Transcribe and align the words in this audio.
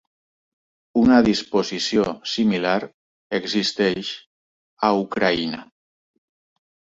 Una 1.01 1.17
disposició 1.27 2.05
similar 2.31 2.73
existeix 3.41 4.11
a 4.89 4.91
Ucraïna. 5.05 5.63